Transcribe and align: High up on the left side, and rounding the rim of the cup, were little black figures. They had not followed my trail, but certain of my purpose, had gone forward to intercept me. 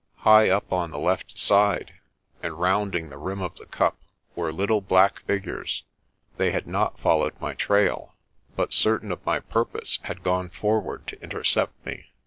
High 0.25 0.49
up 0.49 0.73
on 0.73 0.89
the 0.89 0.97
left 0.97 1.37
side, 1.37 1.93
and 2.41 2.59
rounding 2.59 3.09
the 3.09 3.19
rim 3.19 3.39
of 3.39 3.57
the 3.57 3.67
cup, 3.67 3.97
were 4.35 4.51
little 4.51 4.81
black 4.81 5.19
figures. 5.27 5.83
They 6.37 6.49
had 6.49 6.65
not 6.65 6.97
followed 6.99 7.39
my 7.39 7.53
trail, 7.53 8.15
but 8.55 8.73
certain 8.73 9.11
of 9.11 9.23
my 9.27 9.39
purpose, 9.41 9.99
had 10.01 10.23
gone 10.23 10.49
forward 10.49 11.05
to 11.09 11.21
intercept 11.21 11.85
me. 11.85 12.05